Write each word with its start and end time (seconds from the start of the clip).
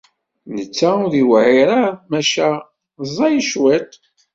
Netta 0.55 0.89
ur 1.05 1.11
yewɛiṛ, 1.19 1.69
maca 2.09 2.47
ẓẓay 3.07 3.37
cwiṭ. 3.49 3.91